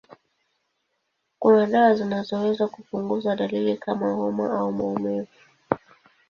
[1.39, 5.27] Kuna dawa zinazoweza kupunguza dalili kama homa au maumivu.